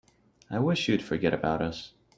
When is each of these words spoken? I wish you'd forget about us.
I 0.49 0.57
wish 0.57 0.89
you'd 0.89 1.03
forget 1.03 1.31
about 1.31 1.61
us. 1.61 1.93